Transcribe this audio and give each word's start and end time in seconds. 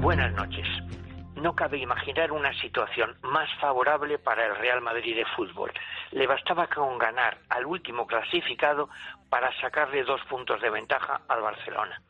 Buenas 0.00 0.34
noches. 0.34 0.66
No 1.36 1.54
cabe 1.54 1.78
imaginar 1.78 2.30
una 2.30 2.52
situación 2.60 3.16
más 3.22 3.48
favorable 3.58 4.18
para 4.18 4.44
el 4.46 4.56
Real 4.56 4.82
Madrid 4.82 5.16
de 5.16 5.24
fútbol. 5.34 5.72
Le 6.10 6.26
bastaba 6.26 6.66
con 6.66 6.98
ganar 6.98 7.38
al 7.48 7.64
último 7.64 8.06
clasificado 8.06 8.90
para 9.30 9.50
sacarle 9.60 10.04
dos 10.04 10.20
puntos 10.28 10.60
de 10.60 10.68
ventaja 10.68 11.22
al 11.26 11.40
Barcelona. 11.40 12.00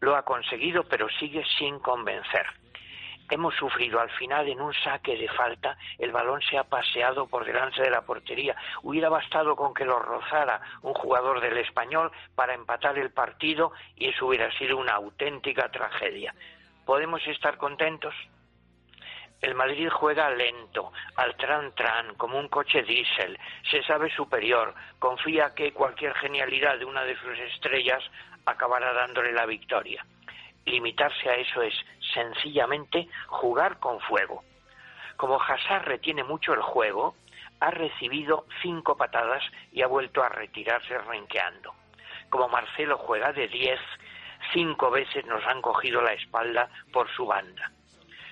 Lo 0.00 0.14
ha 0.14 0.24
conseguido, 0.24 0.84
pero 0.84 1.08
sigue 1.20 1.42
sin 1.58 1.78
convencer. 1.78 2.46
Hemos 3.32 3.54
sufrido 3.54 3.98
al 3.98 4.10
final 4.10 4.46
en 4.46 4.60
un 4.60 4.74
saque 4.74 5.16
de 5.16 5.26
falta, 5.26 5.78
el 5.98 6.12
balón 6.12 6.42
se 6.42 6.58
ha 6.58 6.64
paseado 6.64 7.26
por 7.26 7.46
delante 7.46 7.80
de 7.80 7.88
la 7.88 8.02
portería. 8.02 8.54
Hubiera 8.82 9.08
bastado 9.08 9.56
con 9.56 9.72
que 9.72 9.86
lo 9.86 9.98
rozara 9.98 10.60
un 10.82 10.92
jugador 10.92 11.40
del 11.40 11.56
español 11.56 12.12
para 12.34 12.52
empatar 12.52 12.98
el 12.98 13.10
partido 13.10 13.72
y 13.96 14.10
eso 14.10 14.26
hubiera 14.26 14.52
sido 14.58 14.76
una 14.76 14.92
auténtica 14.92 15.70
tragedia. 15.70 16.34
¿Podemos 16.84 17.26
estar 17.26 17.56
contentos? 17.56 18.14
El 19.40 19.54
Madrid 19.54 19.88
juega 19.88 20.28
lento, 20.28 20.92
al 21.16 21.34
tran-tran, 21.38 22.14
como 22.18 22.38
un 22.38 22.48
coche 22.48 22.82
diésel, 22.82 23.38
se 23.70 23.82
sabe 23.84 24.10
superior, 24.14 24.74
confía 24.98 25.54
que 25.54 25.72
cualquier 25.72 26.12
genialidad 26.16 26.78
de 26.78 26.84
una 26.84 27.02
de 27.04 27.16
sus 27.16 27.38
estrellas 27.38 28.04
acabará 28.44 28.92
dándole 28.92 29.32
la 29.32 29.46
victoria. 29.46 30.04
Limitarse 30.66 31.30
a 31.30 31.36
eso 31.36 31.62
es 31.62 31.74
sencillamente 32.12 33.08
jugar 33.28 33.78
con 33.78 34.00
fuego. 34.00 34.42
Como 35.16 35.40
Hazard 35.40 35.84
retiene 35.84 36.24
mucho 36.24 36.52
el 36.52 36.62
juego, 36.62 37.14
ha 37.60 37.70
recibido 37.70 38.46
cinco 38.60 38.96
patadas 38.96 39.42
y 39.72 39.82
ha 39.82 39.86
vuelto 39.86 40.22
a 40.22 40.28
retirarse 40.28 40.98
renqueando. 40.98 41.74
Como 42.28 42.48
Marcelo 42.48 42.98
juega 42.98 43.32
de 43.32 43.46
diez, 43.48 43.80
cinco 44.52 44.90
veces 44.90 45.24
nos 45.26 45.46
han 45.46 45.62
cogido 45.62 46.02
la 46.02 46.12
espalda 46.12 46.68
por 46.92 47.08
su 47.14 47.26
banda. 47.26 47.70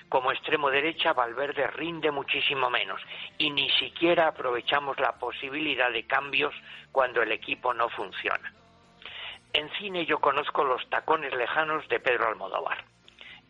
Como 0.09 0.33
extremo 0.33 0.69
derecha, 0.69 1.13
Valverde 1.13 1.67
rinde 1.67 2.11
muchísimo 2.11 2.69
menos 2.69 3.01
y 3.37 3.49
ni 3.51 3.69
siquiera 3.69 4.27
aprovechamos 4.27 4.99
la 4.99 5.13
posibilidad 5.13 5.89
de 5.89 6.05
cambios 6.05 6.53
cuando 6.91 7.21
el 7.21 7.31
equipo 7.31 7.73
no 7.73 7.87
funciona. 7.87 8.53
En 9.53 9.69
cine 9.75 10.05
yo 10.05 10.19
conozco 10.19 10.65
los 10.65 10.85
tacones 10.89 11.33
lejanos 11.33 11.87
de 11.87 12.01
Pedro 12.01 12.27
Almodóvar. 12.27 12.83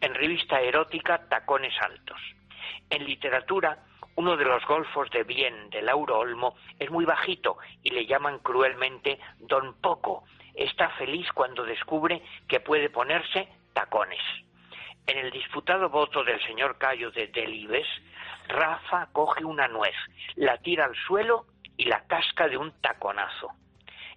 En 0.01 0.15
revista 0.15 0.59
erótica, 0.59 1.29
tacones 1.29 1.73
altos. 1.79 2.19
En 2.89 3.05
literatura, 3.05 3.77
uno 4.15 4.35
de 4.35 4.45
los 4.45 4.65
golfos 4.65 5.09
de 5.11 5.23
bien 5.23 5.69
de 5.69 5.83
Lauro 5.83 6.17
Olmo 6.17 6.55
es 6.79 6.89
muy 6.89 7.05
bajito 7.05 7.57
y 7.83 7.91
le 7.91 8.07
llaman 8.07 8.39
cruelmente 8.39 9.19
Don 9.37 9.75
Poco. 9.79 10.23
Está 10.55 10.89
feliz 10.97 11.31
cuando 11.33 11.63
descubre 11.63 12.23
que 12.47 12.59
puede 12.59 12.89
ponerse 12.89 13.47
tacones. 13.73 14.21
En 15.05 15.19
el 15.19 15.31
disputado 15.31 15.89
voto 15.89 16.23
del 16.23 16.41
señor 16.45 16.77
Cayo 16.79 17.11
de 17.11 17.27
Delibes, 17.27 17.87
Rafa 18.47 19.07
coge 19.13 19.45
una 19.45 19.67
nuez, 19.67 19.95
la 20.35 20.57
tira 20.57 20.85
al 20.85 20.95
suelo 20.95 21.45
y 21.77 21.85
la 21.85 22.05
casca 22.07 22.47
de 22.47 22.57
un 22.57 22.71
taconazo. 22.81 23.49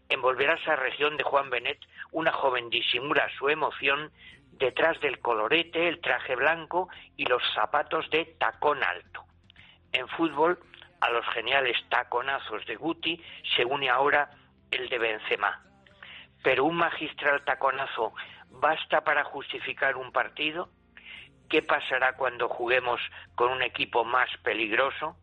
En 0.09 0.21
Volver 0.21 0.51
a 0.51 0.55
esa 0.55 0.77
región 0.77 1.17
de 1.17 1.25
Juan 1.25 1.51
Benet, 1.51 1.79
una 2.13 2.33
joven 2.33 2.69
disimula 2.69 3.29
su 3.39 3.49
emoción 3.49 4.13
detrás 4.59 5.01
del 5.01 5.21
colorete, 5.21 5.89
el 5.89 6.01
traje 6.01 6.37
blanco 6.37 6.89
y 7.17 7.27
los 7.27 7.43
zapatos 7.55 8.09
de 8.11 8.37
tacón 8.39 8.83
alto. 8.83 9.25
En 9.93 10.09
fútbol, 10.09 10.59
a 11.01 11.11
los 11.11 11.27
geniales 11.29 11.77
taconazos 11.89 12.65
de 12.67 12.77
Guti 12.77 13.23
se 13.55 13.65
une 13.65 13.91
ahora 13.91 14.31
el 14.71 14.89
de 14.89 14.99
Benzema. 14.99 15.63
Pero 16.43 16.65
un 16.65 16.77
magistral 16.77 17.45
taconazo 17.45 18.15
basta 18.51 19.03
para 19.03 19.25
justificar 19.25 19.97
un 19.97 20.13
partido. 20.13 20.71
¿Qué 21.49 21.63
pasará 21.63 22.17
cuando 22.17 22.49
juguemos 22.49 23.01
con 23.35 23.51
un 23.51 23.63
equipo 23.63 24.05
más 24.05 24.29
peligroso? 24.43 25.17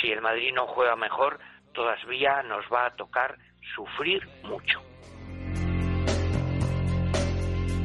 Si 0.00 0.10
el 0.10 0.20
Madrid 0.20 0.52
no 0.54 0.66
juega 0.66 0.96
mejor, 0.96 1.38
todavía 1.72 2.42
nos 2.42 2.64
va 2.72 2.86
a 2.86 2.96
tocar 2.96 3.36
sufrir 3.74 4.26
mucho. 4.42 4.89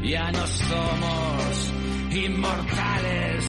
Ya 0.07 0.31
no 0.31 0.45
somos 0.45 1.73
inmortales. 2.11 3.43